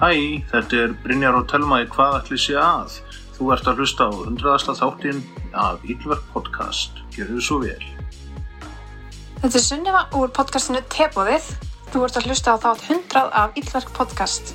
[0.00, 2.94] Hæ, þetta er Brynjar og Telma í Hvað ætli sé að?
[3.36, 5.18] Þú ert að hlusta á undraðasta þáttinn
[5.52, 7.02] af Ílverk podcast.
[7.12, 7.84] Gjörðu svo vel.
[9.42, 11.50] Þetta er Sunniva úr podcastinu Tebóðið.
[11.92, 14.54] Þú ert að hlusta á þátt 100 af Íllverk podcast.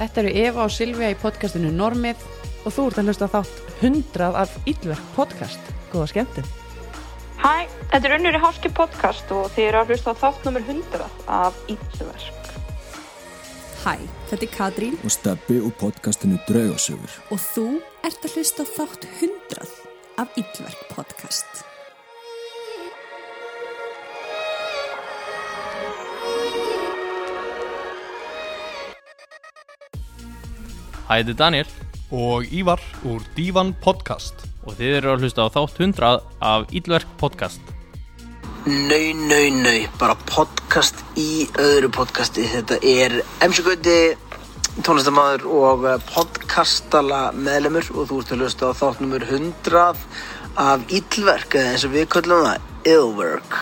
[0.00, 2.24] Þetta eru Eva og Silvija í podcastinu Normið
[2.64, 5.72] og þú ert að hlusta á þátt 100 af Ílverk podcast.
[5.92, 6.52] Góða skemmtum.
[7.42, 10.64] Hæ, þetta er Unnur í Háski podcast og þið eru að hlusta á þátt nummer
[10.72, 12.41] 100 af Íllverk.
[13.82, 13.96] Hæ,
[14.30, 17.10] þetta er Katrín og Steppi úr podcastinu Draugasögur.
[17.34, 17.64] og þú
[18.06, 19.72] ert að hlusta á þátt 100
[20.22, 21.64] af Yllverk podcast.
[31.08, 31.68] Hæ, þetta er Daniel
[32.12, 34.46] og Ívar úr Dívan Podcast.
[34.62, 37.60] og þið eru að hlusta á þátt 100 af Ílverk podcast.
[38.62, 40.61] Nau, nau, nau, bara podcast
[41.20, 42.46] í öðru podcasti.
[42.48, 43.96] Þetta er MC Gauti,
[44.80, 49.82] tónlistamæður og eh, podcastala meðlemur og þú ert að hlusta á þátt numur 100
[50.62, 53.58] af Íllverk, eða eins og við kallum það, Illverk.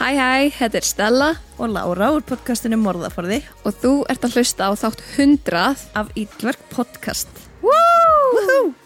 [0.00, 1.30] Hæ, hæ, þetta er Stella
[1.60, 5.64] og Lára úr podcastinu Morðaforði og þú ert að hlusta á þátt 100
[5.94, 7.30] af Yllverk podcast.
[7.62, 8.79] Woo!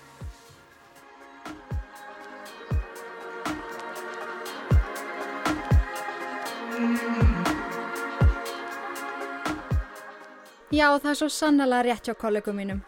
[10.75, 12.79] Já, það er svo sannlega rétt hjá kollegum mínum.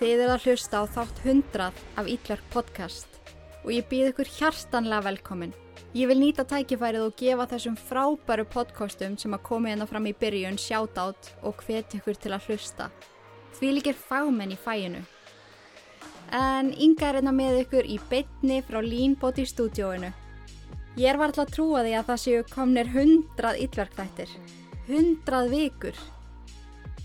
[0.00, 1.68] Þið eru að hlusta á þátt 100
[2.00, 3.20] af Ítlark podcast
[3.60, 5.52] og ég býð ykkur hjartanlega velkomin.
[5.94, 10.16] Ég vil nýta tækifærið og gefa þessum frábæru podcastum sem að koma hérna fram í
[10.18, 12.90] byrjun shoutout og hvet ykkur til að hlusta.
[13.60, 15.06] Því líkir fagmenn í fæinu.
[16.34, 20.10] En Inga er hérna með ykkur í bytni frá Leanbot í stúdíóinu.
[20.98, 24.40] Ég er varðlega að trúa því að það séu komnir 100 Ítlark-þættir.
[24.88, 26.08] 100 vikur.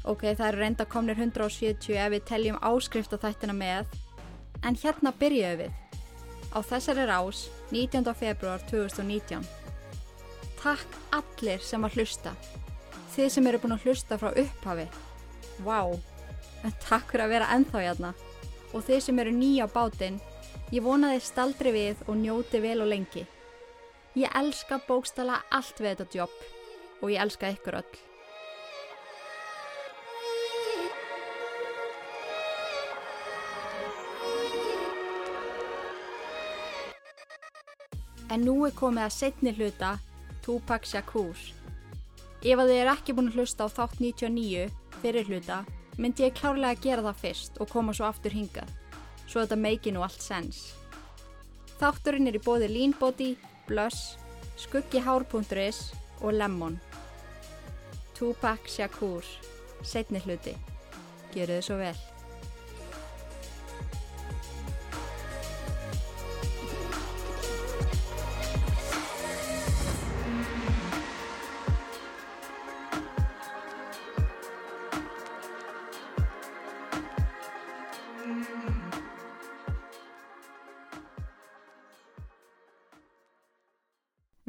[0.06, 3.88] Ok, það eru reynda komnir 170 ef við teljum áskriftaþættina með.
[4.62, 5.72] En hérna byrjuðum við.
[6.54, 8.14] Á þessari rás 19.
[8.14, 9.42] februar 2019.
[10.62, 12.36] Takk allir sem að hlusta.
[13.16, 14.86] Þið sem eru búin að hlusta frá upphafi.
[15.66, 15.82] Vá,
[16.62, 18.16] en takk fyrir að vera ennþá hérna.
[18.78, 20.22] Og þið sem eru nýja á bátinn,
[20.70, 23.26] ég vona þið staldri við og njóti vel og lengi.
[24.16, 26.44] Ég elska bókstala allt við þetta jobb
[27.02, 28.05] og ég elska ykkur öll.
[38.36, 39.94] En nú er komið að setni hluta
[40.44, 41.40] Tupac Shakur.
[42.44, 44.66] Ef að þið er ekki búin að hlusta á þátt 99
[45.00, 45.62] fyrir hluta,
[45.96, 48.74] myndi ég klárlega að gera það fyrst og koma svo aftur hingað,
[49.24, 50.60] svo þetta meiki nú allt sens.
[51.80, 53.30] Þátturinn er í bóði Leanbody,
[53.70, 54.20] Blush,
[54.60, 55.80] Skuggihár.is
[56.20, 56.76] og Lemon.
[58.20, 59.24] Tupac Shakur,
[59.80, 60.58] setni hluti.
[61.32, 62.15] Gjöru þið svo vel.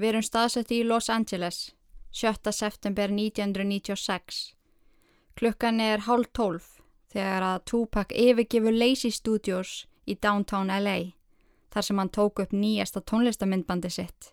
[0.07, 1.57] Við erum staðsetti í Los Angeles,
[2.15, 2.53] 7.
[2.55, 4.37] september 1996.
[5.35, 6.69] Klukkan er hálf tólf
[7.11, 9.73] þegar að Tupac yfirgefur Lazy Studios
[10.07, 10.95] í downtown LA,
[11.75, 14.31] þar sem hann tók upp nýjasta tónlistamindbandi sitt.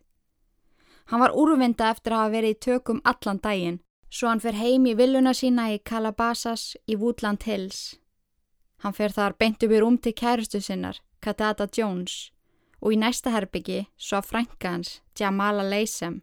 [1.10, 3.82] Hann var úrvinda eftir að hafa verið í tökum allan daginn,
[4.14, 7.96] svo hann fer heim í villuna sína í Calabasas í Woodland Hills.
[8.86, 12.30] Hann fer þar beint upp í rúm til kærustu sinnar, Katata Jones,
[12.84, 16.20] og í næsta herbyggi svo að frænka hans, Jamala Leysem.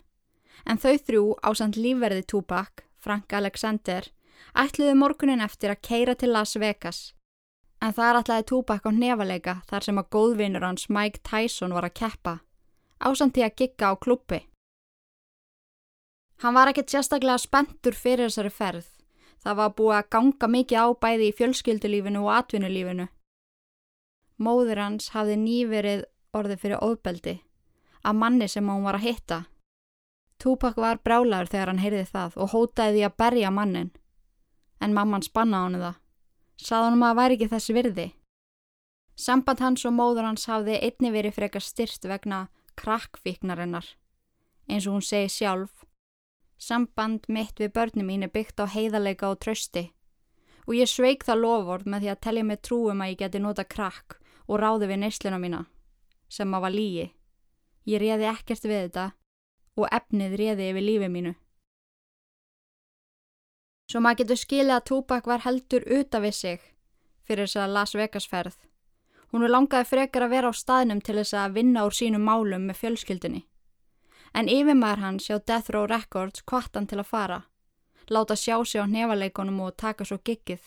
[0.69, 4.05] En þau þrjú ásand lífverði Tupac, Frank Alexander,
[4.53, 7.15] ætluðu morgunin eftir að keira til Las Vegas.
[7.81, 11.97] En þar ætlaði Tupac á nefaleika þar sem að góðvinur hans Mike Tyson var að
[12.03, 12.35] keppa,
[13.01, 14.43] ásand því að gigga á klubbi.
[16.45, 18.87] Hann var ekkert sérstaklega spenntur fyrir þessari ferð.
[19.41, 23.07] Það var búið að ganga mikið á bæði í fjölskyldulífinu og atvinnulífinu.
[24.41, 26.05] Móður hans hafði nýverið
[26.37, 27.41] orðið fyrir óðbeldi
[28.03, 29.41] að manni sem hún var að hitta.
[30.41, 33.91] Tupac var brálaður þegar hann heyrði það og hótaði því að berja mannin.
[34.81, 35.99] En mamman spanna hann það.
[36.61, 38.07] Sað hann um að það væri ekki þessi virði.
[39.21, 42.47] Samband hans og móður hans hafði einni verið frekar styrt vegna
[42.81, 43.85] krakkvíknarinnar.
[44.71, 45.85] Eins og hún segi sjálf.
[46.61, 49.91] Samband mitt við börnum mín er byggt á heiðarleika og trösti.
[50.69, 53.65] Og ég sveik það loford með því að tellja mig trúum að ég geti nota
[53.65, 54.17] krakk
[54.49, 55.65] og ráði við neysluna mína
[56.31, 57.07] sem að var lígi.
[57.91, 59.07] Ég réði ekkert við þetta
[59.77, 61.37] og efnið réði yfir lífið mínu.
[63.91, 66.61] Svo maður getur skilið að Tupac var heldur utan við sig
[67.27, 68.59] fyrir þess að Las Vegas ferð.
[69.31, 72.67] Hún er langaði frekar að vera á staðnum til þess að vinna úr sínum málum
[72.67, 73.45] með fjölskyldunni.
[74.35, 77.41] En yfirmæður hans hjá Death Row Records kvart hann til að fara,
[78.11, 80.63] láta sjá sig á nefalegunum og taka svo giggið.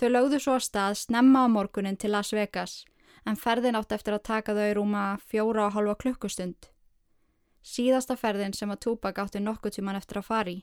[0.00, 2.84] Þau lögðu svo að stað snemma á morgunin til Las Vegas
[3.26, 6.70] en ferðin átt eftir að taka þau rúma fjóra og halva klukkustund.
[7.62, 10.56] Síðasta ferðin sem að Tupac átti nokkuð tíman eftir að fari.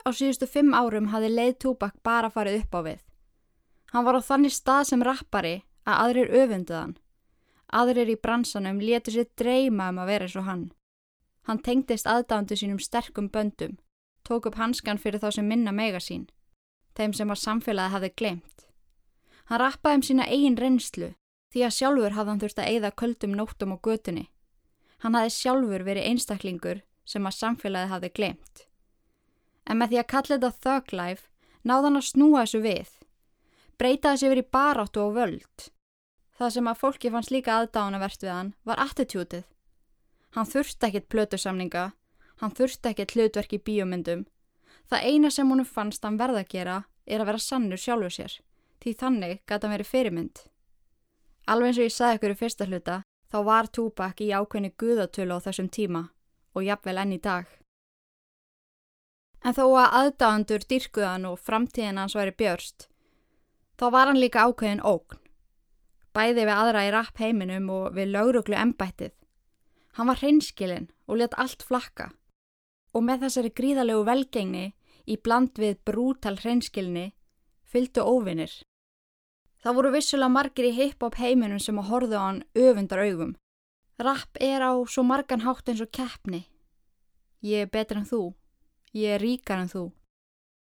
[0.00, 3.00] Á síðustu fimm árum hafði leið Tupac bara farið upp á við.
[3.92, 6.96] Hann var á þannig stað sem rappari að aðrir öfunduðan.
[7.70, 10.64] Aðrir í bransanum letu sér dreyma um að vera eins og hann.
[11.46, 13.76] Hann tengdist aðdándu sínum sterkum böndum,
[14.24, 16.26] tók upp hanskan fyrir þá sem minna mega sín,
[16.96, 18.69] þeim sem að samfélagi hafði glemt.
[19.50, 21.08] Hann rappaði um sína eigin reynslu
[21.50, 24.28] því að sjálfur hafði hann þurft að eigða köldum nóttum á götunni.
[25.02, 28.64] Hann hafði sjálfur verið einstaklingur sem að samfélagi hafði glemt.
[29.66, 31.26] En með því að kalla þetta thug life
[31.66, 32.92] náði hann að snúa þessu við.
[33.80, 35.66] Breyta þessi verið baráttu og völd.
[36.38, 39.42] Það sem að fólki fannst líka aðdánavert við hann var attitútið.
[40.36, 41.88] Hann þurfti ekkit plötusamninga,
[42.38, 44.22] hann þurfti ekkit hlutverk í bíomindum.
[44.86, 46.76] Það eina sem honum fannst hann verða að gera
[47.06, 48.36] er að vera sannur sjálfur sér,
[48.80, 50.42] því þannig gæti hann verið fyrirmynd.
[51.50, 52.96] Alveg eins og ég sagði ykkur í fyrsta hluta,
[53.30, 56.04] þá var Tupac í ákveðni guðatölu á þessum tíma
[56.54, 57.46] og jafnvel enn í dag.
[59.40, 62.88] En þó að aðdáðandur dyrkuðan og framtíðin hans væri björst,
[63.78, 65.20] þá var hann líka ákveðin ógn.
[66.12, 69.14] Bæði við aðra í rapp heiminum og við lauruglu embættið.
[69.96, 72.10] Hann var hreinskilinn og let allt flakka.
[72.94, 74.64] Og með þessari gríðalegu velgengni
[75.06, 77.12] í bland við brútal hreinskilni
[77.70, 78.50] fylgdu óvinnir.
[79.60, 83.34] Það voru vissulega margir í hip-hop heiminum sem að horðu á hann öfundar augum.
[84.00, 86.46] Rapp er á svo margan hátt eins og keppni.
[87.44, 88.22] Ég er betur en þú.
[88.96, 89.84] Ég er ríkar en þú.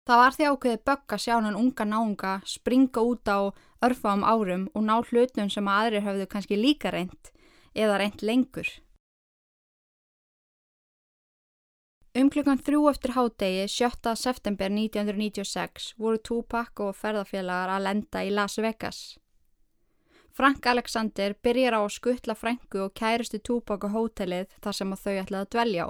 [0.06, 3.40] Það var því ákveði bögg að sjá hann unga náunga springa út á
[3.88, 7.32] örfam árum og ná hlutum sem að aðrir höfðu kannski líka reynd
[7.74, 8.68] eða reynd lengur.
[12.14, 14.12] Um klukkan þrjú eftir hádegi 7.
[14.22, 19.00] september 1996 voru Tupac og ferðarfélagar að lenda í Las Vegas.
[20.30, 25.16] Frank Alexander byrjar á að skuttla Franku og kæristu Tupac á hótelið þar sem þau
[25.24, 25.88] ætlaði að dvelja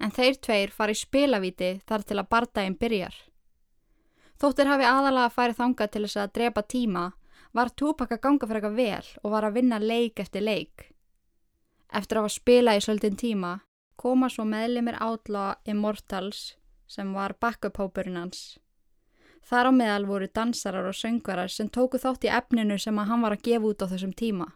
[0.00, 3.20] En þeir tveir fari spilavíti þar til að bardaginn byrjar.
[4.40, 7.06] Þóttir hafi aðalega farið þangað til þess að drepa tíma
[7.52, 10.88] var Tupac að ganga fyrir eitthvað vel og var að vinna leik eftir leik.
[11.92, 13.58] Eftir að hafa spilað í svolítinn tíma
[13.98, 16.54] koma svo meðlimir Outlaw Immortals
[16.88, 18.58] sem var backup-hópurinn hans.
[19.48, 23.24] Þar á meðal voru dansarar og söngvarar sem tóku þátt í efninu sem að hann
[23.24, 24.48] var að gefa út á þessum tíma.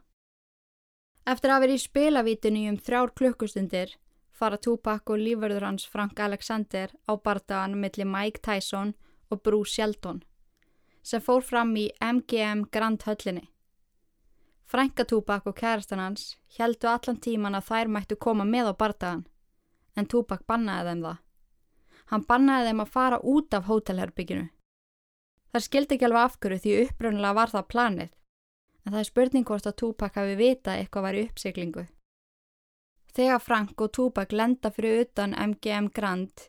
[1.26, 3.94] Eftir að vera í spilavítinu um þrjár klukkustundir
[4.32, 8.94] fara Tupac og lífverður hans Frank Alexander á bardagan millir Mike Tyson
[9.30, 10.22] og Bruce Shelton
[11.02, 13.48] sem fór fram í MGM Grand höllinni.
[14.66, 19.24] Franka Tupac og kærastan hans heldu allan tíman að þær mættu koma með á bardagan
[19.96, 21.20] en Tupac bannaði þeim það.
[22.12, 24.48] Hann bannaði þeim að fara út af hótelherbygginu.
[25.52, 28.12] Það skildi ekki alveg afhverju því uppröndilega var það planið,
[28.84, 31.84] en það er spurning hvort að Tupac hafi vita eitthvað væri uppsiklingu.
[33.12, 36.46] Þegar Frank og Tupac lenda fyrir utan MGM Grand,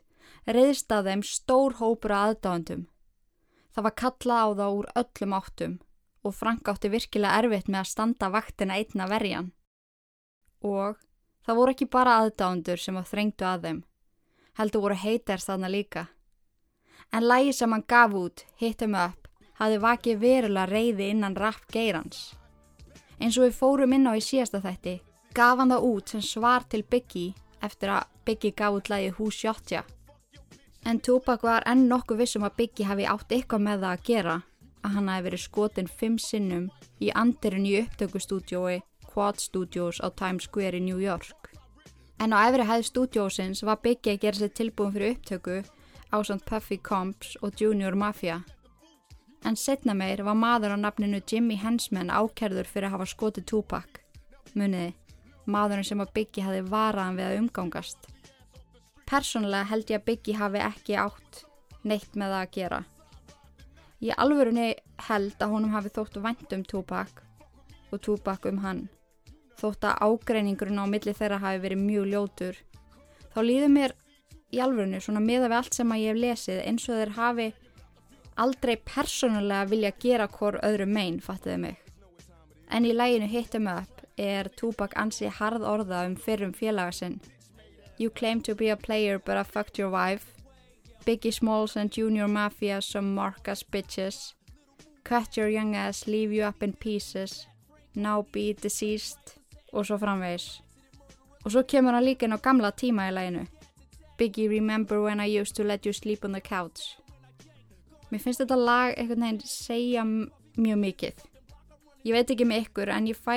[0.48, 2.86] reyðst að þeim stór hópur að aðdáðandum.
[3.74, 5.74] Það var kalla á þá úr öllum áttum
[6.24, 9.50] og Frank átti virkilega erfitt með að standa vaktina einna verjan.
[10.64, 10.96] Og
[11.44, 13.80] Það voru ekki bara aðdándur sem að þrengdu að þeim.
[14.56, 16.06] Heldur voru heiters þarna líka.
[17.12, 19.28] En lægi sem hann gaf út, Hittum Up,
[19.60, 22.32] hafði vakið verulega reyði innan rapp geirans.
[23.20, 24.94] Eins og við fórum inn á í síðasta þætti,
[25.36, 29.36] gaf hann það út sem svar til Biggie eftir að Biggie gaf út lægi Who's
[29.36, 29.84] Shotja.
[30.84, 34.40] En Tupac var enn nokkuð vissum að Biggie hafi átt eitthvað með það að gera,
[34.84, 36.66] að hann hafi verið skotin fimm sinnum
[37.00, 38.80] í andirinn í upptökustúdjói
[39.14, 41.52] Quad Studios á Times Square í New York.
[42.18, 45.60] En á efri hæð stúdjósins var Biggie að gera sér tilbúin fyrir upptöku
[46.10, 48.40] á samt Puffy Combs og Junior Mafia.
[49.46, 54.00] En setna meir var maður á nafninu Jimmy Hensman ákerður fyrir að hafa skotið Tupac.
[54.54, 54.94] Muniði,
[55.46, 58.10] maðurinn sem að Biggie hafi varaðan við að umgangast.
[59.06, 61.44] Personlega held ég að Biggie hafi ekki átt
[61.84, 62.82] neitt með það að gera.
[64.02, 64.68] Ég alvörunni
[65.06, 67.22] held að honum hafi þótt vænt um Tupac
[67.92, 68.88] og Tupac um hann
[69.60, 72.58] þótt að ágreiningurinn á milli þeirra hafi verið mjög ljótur
[73.34, 73.94] þá líður mér
[74.54, 77.48] í alvörinu svona miða við allt sem að ég hef lesið eins og þeir hafi
[78.44, 81.80] aldrei persónulega vilja gera hvort öðru megin, fattiði mig
[82.70, 87.20] en í læginu Hittum Up er Tupac ansi harð orða um fyrrum félagasinn
[87.96, 90.34] You claim to be a player but I fucked your wife
[91.04, 94.32] Biggie Smalls and Junior Mafia some Marcus bitches.
[95.04, 97.46] Cut your young ass, leave you up in pieces.
[97.94, 99.36] Now be deceased.
[99.74, 100.62] Og svo framvegis.
[101.44, 103.44] Og svo kemur hann líka inn á gamla tíma í læginu.
[104.16, 106.94] Biggie, remember when I used to let you sleep on the couch.
[108.10, 111.24] Mér finnst þetta lag einhvern veginn segja mjög mikið.
[112.06, 113.34] Ég veit ekki með ykkur en ég fæ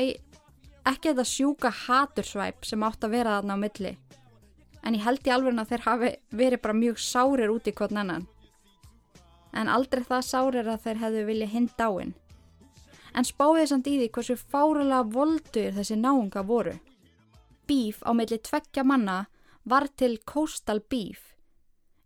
[0.86, 3.94] ekki þetta sjúka hatursvæp sem átt að vera þarna á milli.
[4.86, 6.12] En ég held í alveg að þeir hafi
[6.44, 8.28] verið bara mjög sárir út í hvern annan.
[9.58, 12.14] En aldrei það sárir að þeir hefðu vilja hinn dáin.
[13.18, 16.76] En spáðið samt í því hversu fáralega voldur þessi náunga voru.
[17.66, 19.24] Bíf á milli tveggja manna
[19.66, 21.34] var til Coastal Beef.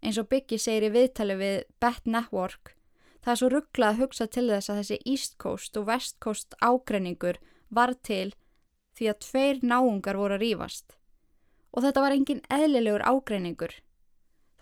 [0.01, 2.74] Eins og Biggie segir í viðtali við Bet Network,
[3.22, 6.56] það er svo rugglað að hugsa til þess að þessi East Coast og West Coast
[6.63, 7.38] ágreiningur
[7.70, 8.32] var til
[8.98, 10.96] því að tveir náungar voru að rýfast.
[11.75, 13.75] Og þetta var engin eðlilegur ágreiningur.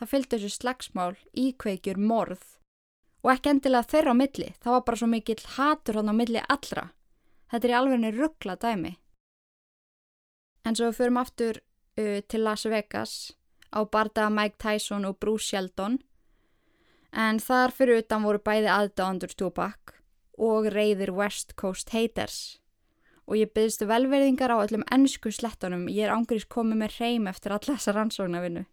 [0.02, 2.59] Það fylgdi þessu slagsmál, íkveikjur, morð
[3.24, 6.44] og ekki endilega þeirra á milli, það var bara svo mikill hatur hann á milli
[6.48, 6.90] allra.
[7.50, 8.94] Þetta er í alvegni ruggla dæmi.
[10.66, 13.16] En svo við förum aftur uh, til Las Vegas
[13.74, 16.00] á bardaða Mike Tyson og Bruce Sheldon
[17.12, 19.96] en þar fyrir utan voru bæði aðdáðandur Tupac
[20.38, 22.60] og reyðir West Coast haters
[23.30, 27.54] og ég byggðstu velverðingar á öllum ennsku slettunum ég er ángrís komið með reym eftir
[27.54, 28.66] alla þessa rannsóknarvinnu.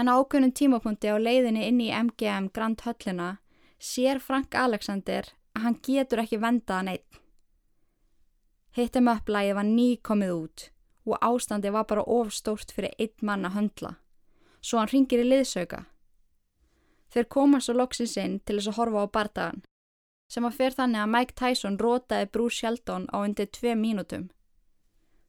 [0.00, 3.34] En á ákveðnum tímapunkti á leiðinni inn í MGM Grand Höllina
[3.76, 7.18] sér Frank Alexander að hann getur ekki vendaða neitt.
[8.72, 10.64] Hittum upplægi var ný komið út
[11.04, 13.92] og ástandi var bara ofstórt fyrir einn mann að höndla.
[14.64, 15.84] Svo hann ringir í liðsauka.
[17.12, 19.62] Þeir koma svo loksins inn til þess að horfa á bardagan
[20.32, 24.30] sem að fer þannig að Mike Tyson rótaði Bruce Sheldon á undir tvei mínútum.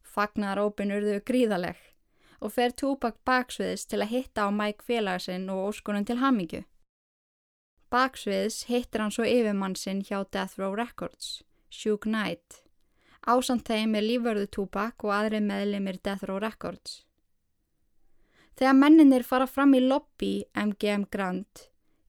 [0.06, 1.90] Fagnarópin urðu gríðaleg
[2.41, 6.63] og fer Tupac baksviðis til að hitta á Mike félagsinn og óskunum til hamingju.
[7.91, 12.63] Baksviðis hittir hann svo yfirmann sinn hjá Death Row Records, Suge Knight.
[13.27, 17.03] Ásand þeim er lífvörðu Tupac og aðri meðlimir Death Row Records.
[18.57, 21.67] Þegar menninir fara fram í lobby MGM Grand,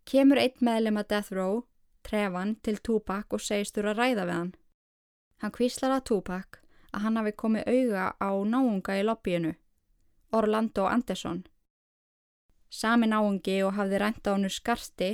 [0.09, 1.63] kemur einn meðlim að Death Row,
[2.03, 4.55] Trevan, til Tupac og segistur að ræða við hann.
[5.43, 6.63] Hann kvíslar að Tupac
[6.93, 9.55] að hann hafi komið auga á náunga í lobbyinu,
[10.33, 11.45] Orlando Anderson.
[12.73, 15.11] Sami náungi og hafði rænt á hannu skarsti,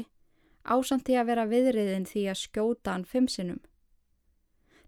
[0.62, 3.58] ásamt því að vera viðriðin því að skjóta hann fimm sinnum.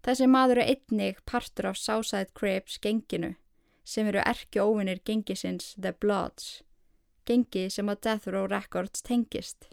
[0.06, 3.34] Þessi maður er einnig partur af Southside Crips genginu
[3.84, 6.62] sem eru erki óvinnir gengisins The Bloods,
[7.26, 9.66] gengi sem að Death Row Records tengist.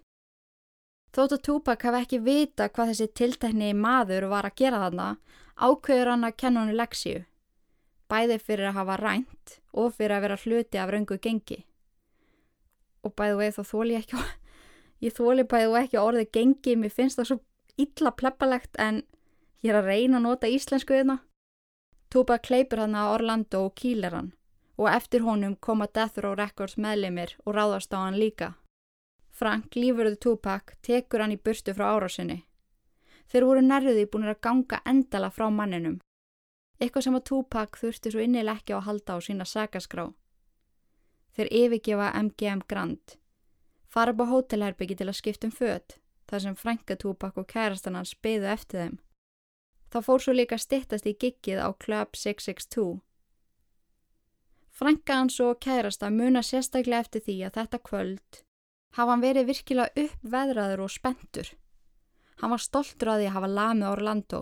[1.14, 5.08] Þótt að Tupac hafi ekki vita hvað þessi tiltekni maður var að gera þarna,
[5.56, 7.22] ákveður hann að kenna hann leksíu,
[8.12, 11.60] bæði fyrir að hafa rænt og fyrir að vera hluti af raungu gengi.
[13.04, 14.24] Og bæði veið þá þóli ég ekki,
[15.06, 17.40] ég þóli bæði og ekki orðið gengi, mér finnst það svo
[17.78, 19.04] illa pleppalegt en
[19.66, 21.18] Ég er að reyna að nota íslensku yfirna.
[22.14, 24.34] Tupac kleipur hann að Orlando og kýlir hann
[24.78, 28.54] og eftir honum koma Death Row Records meðlimir og ráðast á hann líka.
[29.34, 32.44] Frank, lífurðu Tupac, tekur hann í burtu frá árásinni.
[33.28, 35.98] Þeir voru nærðuði búin að ganga endala frá manninum.
[36.78, 40.06] Eitthvað sem að Tupac þurfti svo innileg ekki á að halda á sína sagaskrá.
[41.34, 43.18] Þeir yfirgefa MGM Grand.
[43.90, 45.98] Fara upp á hótelherbyggi til að skiptum född,
[46.30, 48.98] þar sem Franka Tupac og kærastan hans byðu eftir þeim.
[49.90, 53.00] Það fór svo líka stittast í giggið á Club 662.
[54.78, 58.44] Franka hans og kærasta muna sérstaklega eftir því að þetta kvöld
[58.98, 61.50] hafa hann verið virkilega uppveðraður og spentur.
[62.42, 64.42] Hann var stoltur að því að hafa lamið Orlando.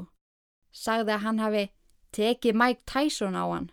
[0.75, 1.63] Sagði að hann hafi
[2.15, 3.69] tekið Mike Tyson á hann.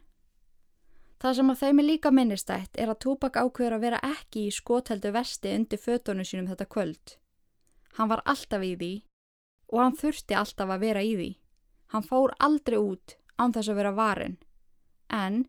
[1.23, 4.55] Það sem að þeim er líka minnistætt er að Tupac ákveður að vera ekki í
[4.55, 7.17] skotheldu vesti undir fötunum sínum þetta kvöld.
[7.95, 8.93] Hann var alltaf í því
[9.73, 11.31] og hann þurfti alltaf að vera í því.
[11.93, 14.37] Hann fór aldrei út án þess að vera varin,
[15.09, 15.45] en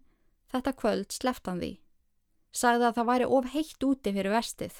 [0.51, 1.73] þetta kvöld sleft hann því.
[2.53, 4.75] Sagði að það væri of heitt úti fyrir vestið.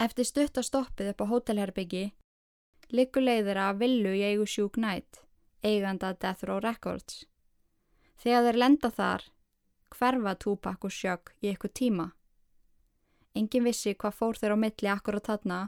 [0.00, 2.04] Eftir stutt að stoppið upp á hótelherbyggi,
[2.96, 5.22] likur leiðir að villu í eigu sjúk nætt,
[5.62, 7.24] eiganda Death Row Records.
[8.20, 9.26] Þegar þeir lenda þar,
[9.90, 12.06] hverfa Tupac og Sjögg í eitthvað tíma.
[13.34, 15.60] Engin vissi hvað fór þeir á milli akkur á þarna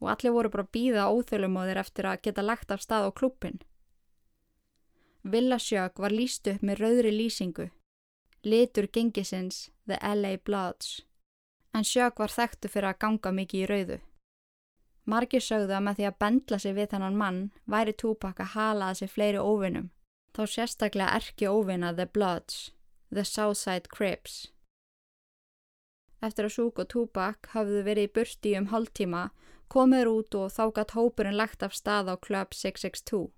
[0.00, 3.60] og allir voru bara býða óþölumóðir eftir að geta lagt af stað á klubbin.
[5.24, 7.70] Villa Sjögg var líst upp með rauðri lýsingu,
[8.44, 11.04] litur gengisins The LA Bloods,
[11.72, 14.00] en Sjögg var þekktu fyrir að ganga mikið í rauðu.
[15.04, 19.00] Margir sögðu að með því að bendla sig við þannan mann væri Tupac að halaða
[19.00, 19.90] sig fleiri óvinnum,
[20.32, 22.72] þá sérstaklega erki óvinna The Bloods,
[23.12, 24.54] The Southside Crips.
[26.24, 29.26] Eftir að Súk og Túbak hafðu verið í burti um hálftíma,
[29.68, 33.28] komur út og þá gatt hópurinn lagt af stað á Club 662.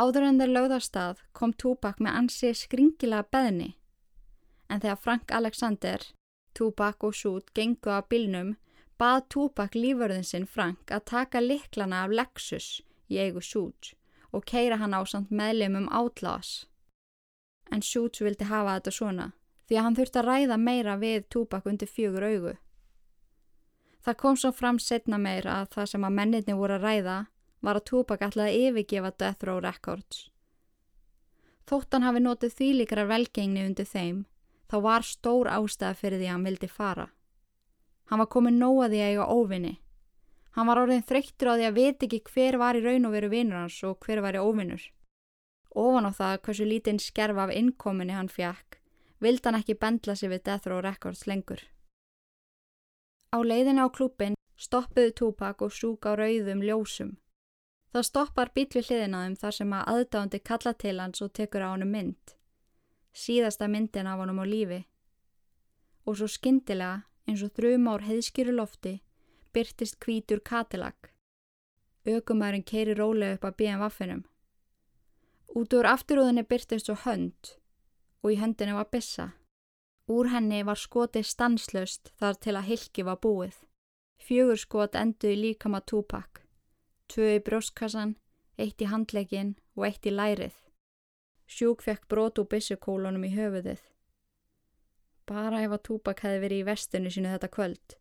[0.00, 3.74] Áður en þeir lögða stað kom Túbak með ansi skringilega beðni.
[4.70, 6.06] En þegar Frank Alexander,
[6.56, 8.54] Túbak og Sút gengu af bílnum,
[9.00, 13.94] bað Túbak líförðin sinn Frank að taka liklana af Lexus í eigu Sút
[14.30, 16.66] og keira hann á samt meðlum um Outlaws.
[17.72, 19.28] En Sút vildi hafa þetta svona
[19.68, 22.54] því að hann þurfti að ræða meira við Túbak undir fjögur augu.
[24.04, 27.18] Það kom svo fram setna meira að það sem að menninni voru að ræða
[27.60, 30.26] var að Túbak ætlaði að yfirgefa Death Row Records.
[31.68, 34.24] Þóttan hafi notið þýlikrar velgengni undir þeim,
[34.66, 37.06] þá var stór ástæða fyrir því að hann vildi fara.
[38.10, 39.74] Hann var komið nóa því að eiga óvinni.
[40.56, 43.28] Hann var orðin þreyttur á því að veit ekki hver var í raun og veru
[43.30, 44.82] vinnur hans og hver var í óvinnur.
[45.78, 48.80] Ofan á það hversu lítinn skerf af innkominni hann fjekk,
[49.22, 51.62] vildi hann ekki bendla sig við Death Row Records lengur.
[53.30, 57.14] Á leiðinu á klúpin stoppuðu Tupac og súk á rauðum ljósum.
[57.94, 61.62] Það stoppar bíl við hliðina þeim þar sem að aðdándi kalla til hans og tekur
[61.62, 62.34] á hann mynd.
[63.14, 64.84] Síðasta myndin af honum á lífi.
[66.06, 69.00] Og svo skyndilega, eins og þrjum ár heiðskýru lofti,
[69.52, 71.10] byrtist kvítur katilag.
[72.06, 74.22] Ökumærin keiri rólega upp að BMWaffinum.
[75.58, 77.56] Út úr afturúðinni byrtist svo hönd
[78.22, 79.32] og í höndinu var bissa.
[80.10, 83.56] Úr henni var skoti stanslöst þar til að hilki var búið.
[84.20, 86.42] Fjögur skot enduði líkama túpak.
[87.10, 88.16] Tvö í brjóstkassan,
[88.58, 90.56] eitt í handlegin og eitt í lærið.
[91.50, 93.80] Sjúk fekk brot úr bissukólunum í höfuðið.
[95.30, 97.96] Bara ef að túpak hefði verið í vestinu sínu þetta kvöld.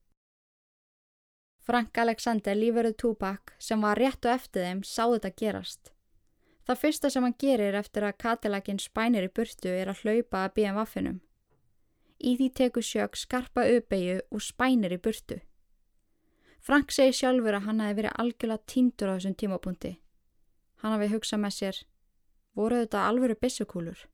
[1.61, 5.91] Frank Alexander lífverið túpak sem var rétt og eftir þeim sá þetta gerast.
[6.65, 10.55] Það fyrsta sem hann gerir eftir að katilaginn spænir í burtu er að hlaupa að
[10.57, 11.21] BMWaffinum.
[12.19, 15.39] Í því tekur sjög skarpa uppeyju og spænir í burtu.
[16.59, 19.95] Frank segi sjálfur að hann hafi verið algjörlega tíndur á þessum tímapunkti.
[20.81, 21.85] Hann hafi hugsað með sér,
[22.57, 24.07] voru þetta alvöru bissukúlur?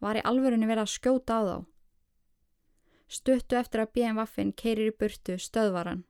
[0.00, 1.56] Var í alvörunni verið að skjóta á þá?
[3.06, 6.04] Stuttu eftir að BMWaffin keirir í burtu stöðvaran.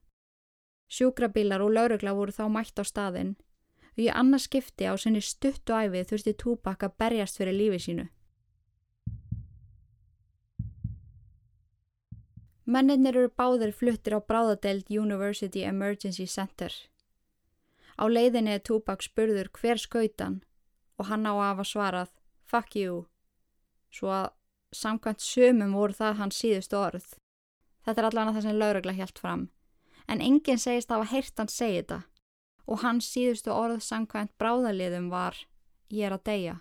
[0.88, 3.36] Sjúkrabílar og laurugla voru þá mætt á staðinn
[3.96, 8.06] og í annars skipti á sinni stuttu æfið þurfti Túbak að berjast fyrir lífi sínu.
[12.66, 16.72] Mennir eru báðir fluttir á bráðadelt University Emergency Center.
[17.94, 20.40] Á leiðinni er Tupac spurður hver skautan
[20.98, 22.10] og hann á að hafa svarað
[22.42, 23.06] fuck you,
[23.90, 24.26] svo að
[24.74, 27.06] samkvæmt sömum voru það hans síðustu orð.
[27.84, 29.48] Þetta er allan að það sem laurugla helt fram,
[30.08, 32.02] en enginn segist að heyrt hann segi þetta
[32.66, 35.38] og hans síðustu orð samkvæmt bráðaliðum var
[35.90, 36.54] ég er að deyja.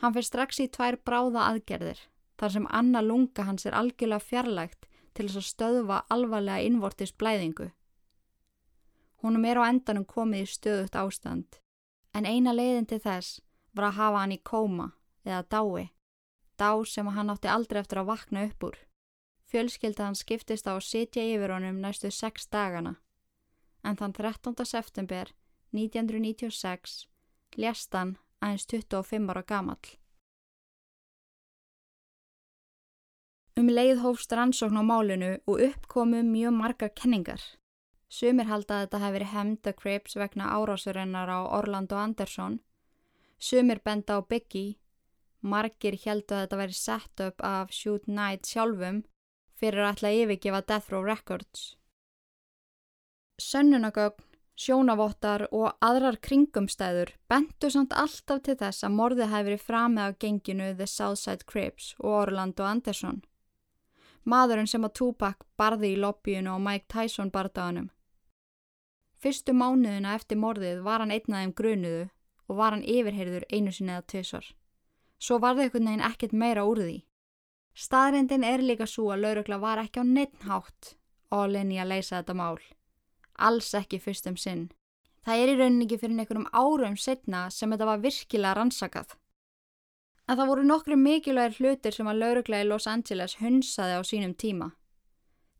[0.00, 2.00] Hann fyrir strax í tvær bráða aðgerðir
[2.40, 7.70] þar sem anna lunga hans er algjörlega fjarlægt til þess að stöðva alvarlega innvortis blæðingu.
[9.24, 11.60] Húnum er á endanum komið í stöðut ástand,
[12.12, 13.40] en eina leiðin til þess
[13.72, 14.90] var að hafa hann í kóma
[15.24, 15.88] eða dái,
[16.58, 18.78] dá sem hann átti aldrei eftir að vakna upp úr.
[19.46, 22.96] Fjölskylda hann skiptist á að sitja yfir honum næstu sex dagana,
[23.84, 24.56] en þann 13.
[24.64, 25.30] september
[25.72, 27.06] 1996
[27.56, 29.94] lést hann aðeins 25 ára gamall.
[33.56, 37.40] Um leið hófst rannsókn á málinu og uppkomu mjög margar kenningar.
[38.08, 42.60] Sumir halda að þetta hefði verið hemda Crips vegna árásurinnar á Orlando Anderson.
[43.38, 44.76] Sumir benda á Biggie.
[45.40, 49.02] Margir heldu að þetta væri sett upp af Shoot Knight sjálfum
[49.56, 51.76] fyrir að ætla að yfirgefa Death Row Records.
[53.40, 54.24] Sönnunagögn,
[54.56, 60.18] sjónavottar og aðrar kringumstæður bentu samt alltaf til þess að morðið hefði verið framið á
[60.24, 63.20] genginu The Southside Crips og Orlando Anderson
[64.26, 67.88] maðurinn sem að Tupac barði í lobbyinu og Mike Tyson bardaðanum.
[69.22, 72.04] Fyrstu mánuðina eftir morðið var hann einn aðeim grunuðu
[72.46, 74.50] og var hann yfirheyrður einu sinni eða tvisar.
[75.18, 76.96] Svo var það einhvern veginn ekkert meira úr því.
[77.76, 80.96] Staðrindin er líka svo að laurugla var ekki á neittnhátt
[81.30, 82.58] all-in í að leysa þetta mál.
[83.36, 84.68] Alls ekki fyrst um sinn.
[85.26, 89.16] Það er í rauninni ekki fyrir einhverjum árum setna sem þetta var virkilega rannsakað
[90.26, 94.34] að það voru nokkru mikilvægir hlutir sem að laurugla í Los Angeles hunsaði á sínum
[94.34, 94.72] tíma.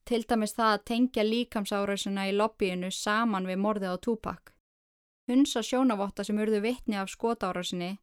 [0.06, 4.52] Til dæmis það að tengja líkamsárausuna í lobbyinu saman við morðið á Tupac.
[5.30, 7.96] Hunsa sjónavotta sem urðu vittni af skotárasinni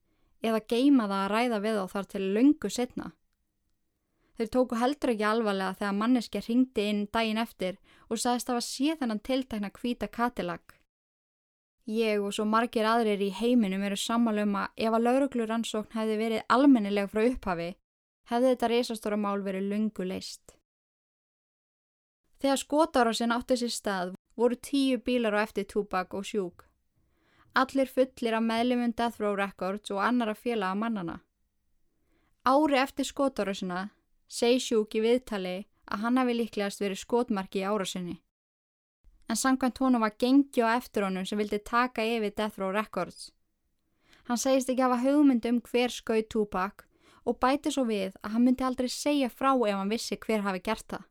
[0.43, 3.11] eða geima það að ræða við á þar til lungu setna.
[4.37, 7.75] Þeir tóku heldur ekki alvarlega þegar manneski ringdi inn daginn eftir
[8.09, 10.63] og sagðist að það var síðan hann tiltakna hvita katilag.
[11.85, 16.17] Ég og svo margir aðrir í heiminum eru sammála um að ef að laurugluransókn hefði
[16.21, 17.69] verið almennileg frá upphafi,
[18.31, 20.55] hefði þetta reysastóra mál verið lungu leist.
[22.39, 26.65] Þegar skotárásin átti sér stað voru tíu bílar á eftir Tupac og Sjúk.
[27.53, 31.19] Allir fullir af meðlumum Death Row Records og annara félaga mannana.
[32.45, 33.91] Ári eftir skotárásina
[34.27, 38.15] segi Sjúk í viðtali að hann hafi líklegast verið skotmarki í árásinni.
[39.29, 43.29] En samkvæmt honum var gengi á eftir honum sem vildi taka yfir Death Row Records.
[44.27, 46.85] Hann segist ekki hafa hugmynd um hver skauð Tupac
[47.23, 50.63] og bæti svo við að hann myndi aldrei segja frá ef hann vissi hver hafi
[50.63, 51.05] gert það.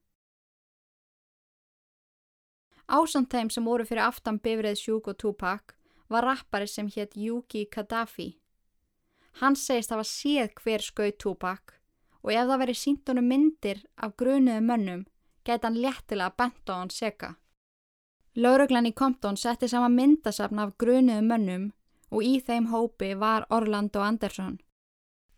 [2.93, 5.77] Ásamt þeim sem voru fyrir aftan bifrið Sjúk og Tupac
[6.13, 8.29] var rappari sem hétt Yuki Gaddafi.
[9.41, 11.77] Hann segist hafa séð hver skauð Tupac
[12.23, 15.07] og ef það veri sínt honum myndir af grunuðu mönnum
[15.45, 17.37] gæti hann léttilega bent á hann seka.
[18.37, 21.65] Lauruglan í Compton setti sama myndasafn af grunuðu mönnum
[22.13, 24.61] og í þeim hópi var Orlando Anderson.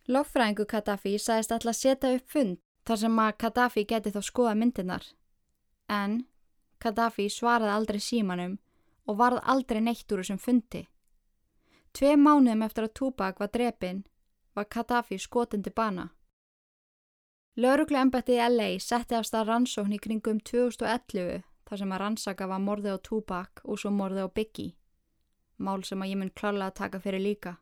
[0.09, 4.55] Lofræðingu Gaddafi sagðist alltaf að setja upp fund þar sem að Gaddafi geti þá skoða
[4.61, 5.05] myndirnar.
[5.89, 6.27] En
[6.83, 8.59] Gaddafi svaraði aldrei símanum
[9.07, 10.85] og varð aldrei neitt úr þessum fundi.
[11.95, 14.05] Tvei mánuðum eftir að Tupac var drepin
[14.55, 16.09] var Gaddafi skotin til bana.
[17.57, 22.49] Lauruglu embætti í LA setti af stað rannsókn í kringum 2011 þar sem að rannsaka
[22.51, 24.75] var morði á Tupac og svo morði á Biggie.
[25.59, 27.57] Mál sem að ég mun klála að taka fyrir líka.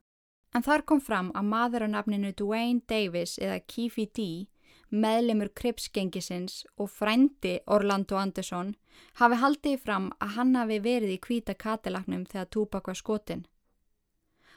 [0.54, 4.48] En þar kom fram að maður á nafninu Dwayne Davis eða Keefe D,
[4.92, 8.74] meðlemur Kripsgengisins og frændi Orlando Anderson,
[9.18, 13.46] hafi haldið fram að hann hafi verið í kvíta katilagnum þegar Tupac var skotin.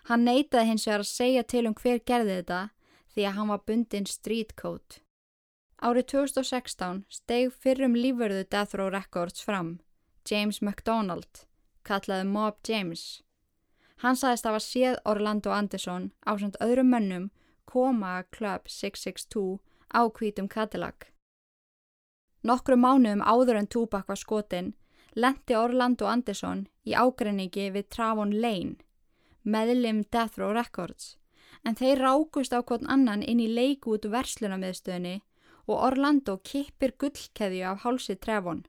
[0.06, 2.62] Hann neytaði hins vegar að segja til um hver gerði þetta
[3.16, 5.00] því að hann var bundin street code.
[5.82, 9.80] Árið 2016 steg fyrrum lífverðu Death Row Records fram,
[10.30, 11.46] James McDonald,
[11.84, 13.24] kallaði Mob James.
[14.04, 17.30] Hann sagðist að var séð Orlando Anderson á samt öðrum mönnum
[17.66, 19.60] koma að Club 662
[19.94, 21.12] á hvítum Cadillac.
[22.46, 24.74] Nokkru mánuðum áður en Tupac var skotin
[25.16, 28.76] lendi Orlando Anderson í ágrenningi við Travon Lane,
[29.44, 31.16] meðlim Death Row Records,
[31.64, 35.20] en þeir rákust á hvern annan inn í leiku út verslunamiðstöðni
[35.66, 38.66] og Orlando kippir gullkeðju af hálsi Travon.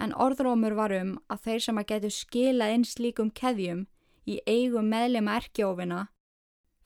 [0.00, 3.84] En orðrómur var um að þeir sem að getu skilað inn slíkum keðjum
[4.26, 6.06] í eigum meðlema erkjófina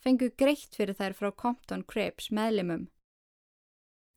[0.04, 2.88] fengu greitt fyrir þær frá Compton Crips meðlemum.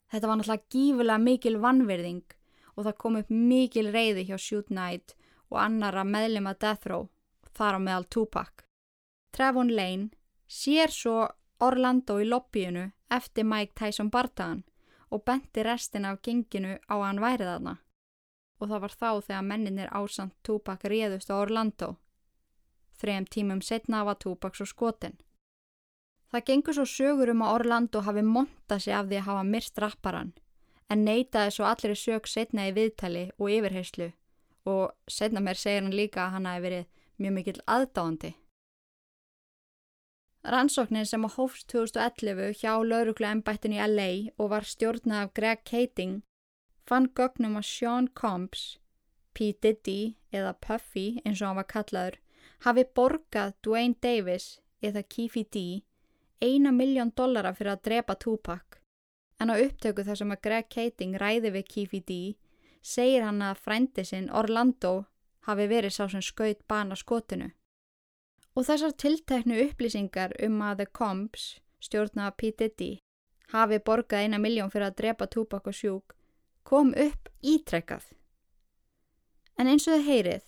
[0.08, 2.36] Þetta var náttúrulega gífulega mikil vannverðing
[2.74, 5.14] og það kom upp mikil reyði hjá Shoot Knight
[5.50, 7.08] og annara meðlema Death Row,
[7.52, 8.64] þar á meðal Tupac.
[9.34, 10.08] Trevon Lane
[10.48, 11.26] sér svo
[11.60, 14.64] Orlando í lobbyinu eftir Mike Tyson bartaðan
[15.10, 17.74] og benti restin af genginu á að hann værið þarna.
[18.58, 21.96] Og það var þá þegar menninir ásand Tupac réðust á Orlando.
[22.98, 25.16] Þrejum tímum setna var Tupac svo skotin.
[26.32, 29.78] Það gengur svo sögur um að Orlando hafi montað sig af því að hafa myrst
[29.80, 30.34] rapparan,
[30.92, 34.10] en neytaði svo allir sög setna í viðtali og yfirheyslu
[34.68, 36.84] og setna mér segir hann líka að hann hafi verið
[37.16, 38.34] mjög mikill aðdáðandi.
[40.48, 45.64] Rannsóknin sem á hófst 2011 hjá lauruglu ennbættin í LA og var stjórnað af Greg
[45.64, 46.20] Kading
[46.88, 48.78] fann gögnum að Sean Combs,
[49.34, 49.52] P.
[49.62, 52.20] Diddy eða Puffy eins og hann var kallaður,
[52.64, 55.82] hafi borgað Dwayne Davis eða Keefe D
[56.40, 58.78] eina miljón dollara fyrir að drepa Tupac.
[59.40, 62.18] En á upptöku þar sem að Greg Kading ræði við Keefe D
[62.82, 65.06] segir hann að frændi sinn Orlando
[65.46, 67.50] hafi verið sá sem skaut bana skotinu.
[68.56, 72.50] Og þessar tilteknu upplýsingar um að The Combs, stjórna P.
[72.58, 72.98] Diddy,
[73.54, 76.14] hafi borgað eina miljón fyrir að drepa Tupac og Sjúk
[76.66, 78.02] kom upp ítrekkað.
[79.58, 80.44] En eins og þau heyrið,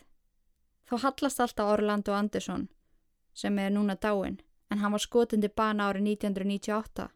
[0.90, 2.68] þá hallast alltaf Orlando Anderson
[3.35, 7.09] sem er núna dáin en hann var skotindi bana árið 1998.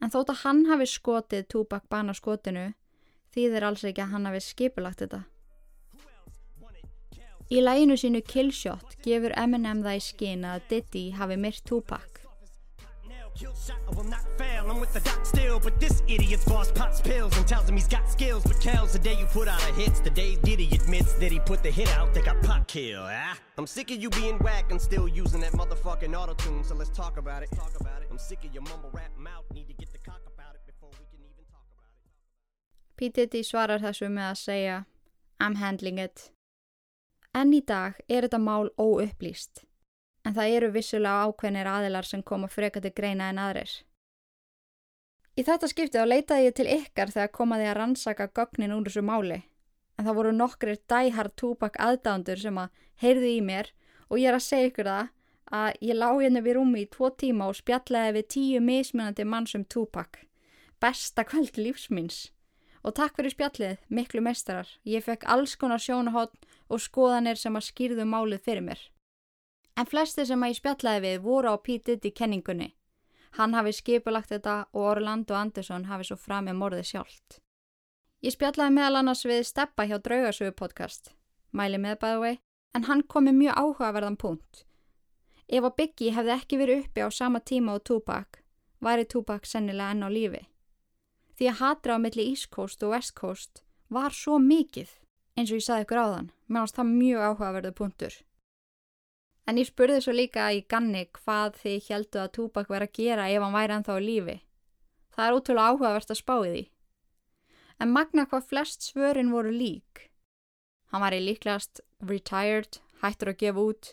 [0.00, 2.70] En þótt að hann hafi skotið Tupac bana skotinu
[3.34, 5.24] þýðir alls ekki að hann hafi skipulagt þetta.
[7.50, 12.19] Í læginu sínu Killshot gefur Eminem það í skinn að Diddy hafi myrt Tupac.
[13.34, 14.70] Kill shot, I will not fail.
[14.70, 17.88] I'm with the doc still, but this idiot's boss pops pills and tells him he's
[17.88, 18.42] got skills.
[18.42, 21.38] But Kel's the day you put out a hits, the day Diddy admits that he
[21.40, 23.02] put the hit out, they got pop kill.
[23.04, 26.64] Ah, I'm sick of you being whack and still using that motherfucking auto tune.
[26.64, 27.50] So let's talk about it.
[27.52, 28.08] Talk about it.
[28.10, 29.44] I'm sick of your mumble rap mouth.
[29.54, 32.96] Need to get the cock about it before we can even talk about it.
[32.96, 33.08] P.
[33.08, 34.84] Diddy svarar þessu með að segja
[35.40, 36.30] I'm handling it.
[37.32, 39.69] En í dag er þetta mál óupplýst
[40.24, 43.72] en það eru vissulega ákveðnir aðilar sem koma freka til greina en aðrir.
[45.38, 49.04] Í þetta skipti á leitaði ég til ykkar þegar komaði að rannsaka gögnin úr þessu
[49.06, 49.38] máli,
[49.96, 53.70] en það voru nokkrir dæhard túbak aðdándur sem að heyrðu í mér
[54.08, 55.14] og ég er að segja ykkur það
[55.60, 59.48] að ég lág hérna við rúmi í tvo tíma og spjallaði við tíu mismunandi mann
[59.50, 60.26] sem túbak,
[60.82, 62.28] besta kvöld lífsmins
[62.80, 64.68] Og takk fyrir spjallið, miklu meistarar.
[64.88, 66.38] Ég fekk alls konar sjónahotn
[66.72, 68.80] og skoðanir sem að skýrðu málið fyrir mér.
[69.80, 72.66] En flesti sem að ég spjallaði við voru á Pete Diddy kenningunni.
[73.38, 77.38] Hann hafi skipulagt þetta og Orlando Anderson hafi svo framið morðið sjálft.
[78.20, 81.14] Ég spjallaði meðal annars við Steppa hjá Draugasögu podcast,
[81.56, 82.38] mæli með by the way,
[82.76, 84.64] en hann kom með mjög áhugaverðan punkt.
[85.48, 88.42] Ef að Biggie hefði ekki verið uppi á sama tíma á Tupac,
[88.84, 90.42] væri Tupac sennilega enn á lífi.
[91.40, 94.92] Því að hatra á milli East Coast og West Coast var svo mikið,
[95.40, 98.24] eins og ég saði ykkur áðan, meðan það mjög áhugaverðu punktur.
[99.50, 103.24] En ég spurði svo líka í ganni hvað þið heldu að Tupac verið að gera
[103.34, 104.34] ef hann væri ennþá á lífi.
[105.10, 106.60] Það er ótrúlega áhugavert að spá í því.
[107.82, 110.04] En magna hvað flest svörin voru lík.
[110.92, 113.88] Hann væri líklegast retired, hættur að gefa út.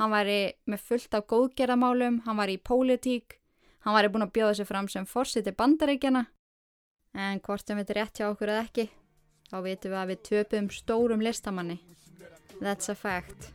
[0.00, 3.36] Hann væri með fullt af góðgerðamálum, hann væri í pólitík.
[3.84, 6.24] Hann væri búin að bjóða sig fram sem fórsiti bandaríkjana.
[7.12, 8.86] En hvort sem þetta er rétt hjá okkur eða ekki,
[9.52, 11.78] þá vitum við að við töpum stórum listamanni.
[12.62, 13.52] That's a fact.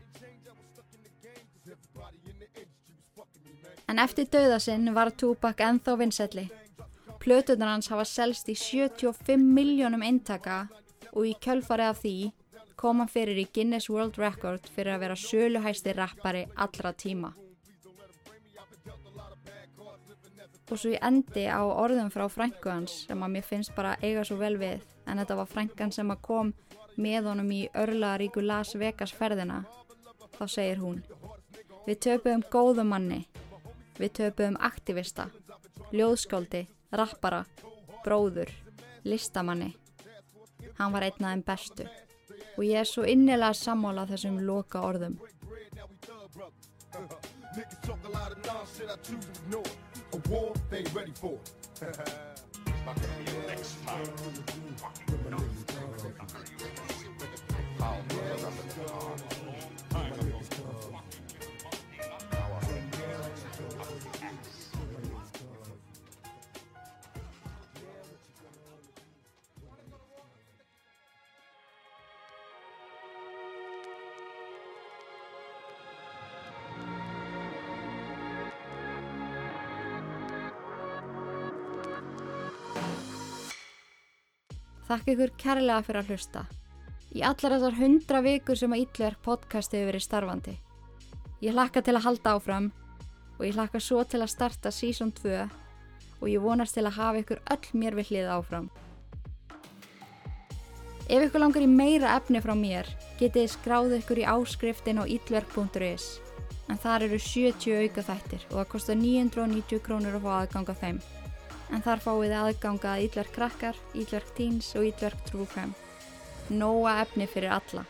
[3.89, 6.43] En eftir dauðasinn var Tupac ennþá vinselli.
[7.19, 10.67] Plötunar hans hafa selst í 75 miljónum eintaka
[11.09, 12.13] og í kjölfarið af því
[12.77, 17.33] kom hann fyrir í Guinness World Record fyrir að vera söluhæsti rappari allra tíma.
[20.69, 24.21] Og svo ég endi á orðum frá frængu hans sem að mér finnst bara eiga
[24.21, 26.53] svo vel við en þetta var frængan sem að kom
[26.95, 29.63] með honum í örlaðaríku Las Vegas ferðina.
[30.37, 31.01] Þá segir hún
[31.89, 33.23] Við töpuðum góðum manni
[33.99, 35.25] Við töpuðum aktivista,
[35.91, 36.61] ljóðskóldi,
[36.95, 37.41] rappara,
[38.05, 38.51] bróður,
[39.03, 39.73] listamanni.
[40.79, 41.87] Hann var einn af þeim bestu
[42.55, 45.19] og ég er svo innilega sammála þessum loka orðum.
[84.89, 86.41] Þakka ykkur kærlega fyrir að hlusta.
[87.13, 90.53] Í allar þessar hundra vikur sem að Ítluverk podcast hefur verið starfandi.
[91.45, 92.71] Ég hlakka til að halda áfram
[93.35, 97.21] og ég hlakka svo til að starta season 2 og ég vonast til að hafa
[97.21, 98.71] ykkur öll mér við hlið áfram.
[101.05, 102.89] Ef ykkur langar í meira efni frá mér
[103.21, 106.09] getið skráð ykkur í áskriftin á ítluverk.is
[106.65, 111.01] en þar eru 70 auka þættir og það kostar 990 krónur að fá aðganga þeim
[111.69, 115.75] en þar fáið aðganga að Ídverk krakkar, Ídverk teens og Ídverk trúkvæm.
[116.49, 117.85] Nóa efni fyrir alla.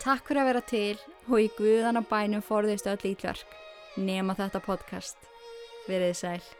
[0.00, 0.96] Takk fyrir að vera til
[1.28, 3.58] og í guðan á bænum forðist öll Ídverk.
[3.98, 5.18] Nema þetta podcast.
[5.88, 6.59] Verið sæl.